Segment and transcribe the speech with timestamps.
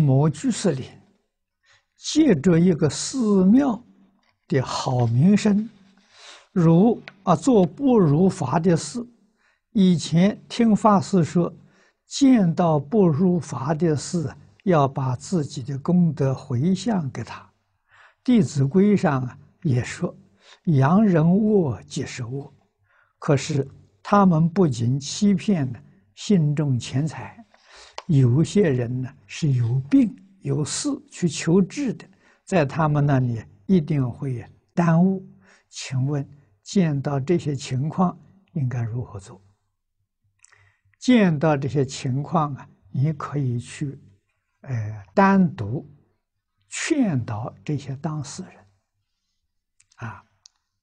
[0.00, 0.84] 某居士林
[1.96, 3.80] 借着一个寺庙
[4.48, 5.68] 的好名声，
[6.52, 9.04] 如啊做不如法的事。
[9.72, 11.52] 以前听法师说，
[12.06, 14.28] 见到不如法的事，
[14.64, 17.40] 要把自己的功德回向给他。
[18.24, 20.12] 《弟子规》上啊也说
[20.66, 22.52] ：“扬人恶即是恶。”
[23.20, 23.68] 可是
[24.02, 25.78] 他们不仅欺骗了
[26.14, 27.36] 信众钱财，
[28.18, 32.04] 有些人呢是有病有事去求治的，
[32.44, 34.44] 在他们那里一定会
[34.74, 35.24] 耽误。
[35.68, 36.28] 请问
[36.64, 38.18] 见到这些情况
[38.54, 39.40] 应该如何做？
[40.98, 43.96] 见到这些情况啊，你可以去，
[44.62, 45.88] 呃，单独
[46.68, 50.24] 劝导这些当事人，啊，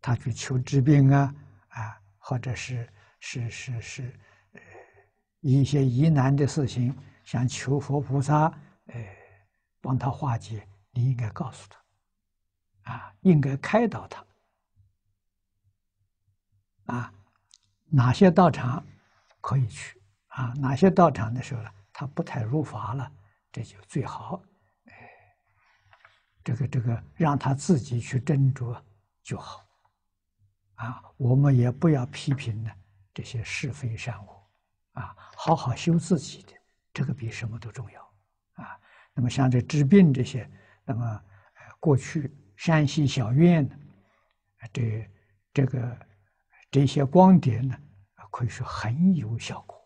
[0.00, 1.34] 他去求治病啊，
[1.68, 2.88] 啊，或者是
[3.20, 4.02] 是是是，
[4.54, 4.60] 呃，
[5.40, 8.52] 一些疑难的事情，想求佛菩萨，
[8.86, 9.16] 呃，
[9.80, 14.24] 帮他化解，你应该告诉他，啊，应该开导他，
[16.86, 17.12] 啊，
[17.86, 18.84] 哪些道场
[19.40, 20.00] 可以去？
[20.28, 21.70] 啊，哪些道场的时候呢？
[21.92, 23.12] 他不太入法了，
[23.52, 24.42] 这就最好，
[24.86, 25.10] 哎，
[26.42, 28.80] 这个这个让他自己去斟酌
[29.22, 29.66] 就好。
[30.76, 32.70] 啊，我们也不要批评呢
[33.12, 34.46] 这些是非善恶，
[34.92, 36.54] 啊，好好修自己的，
[36.92, 38.02] 这个比什么都重要。
[38.54, 38.78] 啊，
[39.14, 40.50] 那么像这治病这些，
[40.84, 41.24] 那么
[41.78, 43.76] 过去山西小院呢，
[44.72, 45.10] 这
[45.52, 46.06] 这个
[46.70, 47.78] 这些光碟呢，
[48.30, 49.78] 可以说很有效果。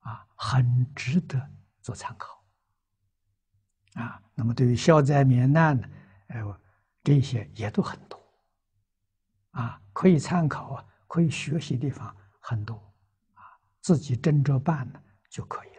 [0.00, 1.38] 啊，很值得
[1.82, 2.42] 做参考。
[3.94, 5.88] 啊，那么对于消灾免难呢，
[6.28, 6.60] 呃，
[7.02, 8.18] 这些也都很多。
[9.50, 12.76] 啊，可以参考啊，可以学习地方很多。
[13.34, 13.42] 啊，
[13.82, 15.77] 自己斟酌办呢就可以了。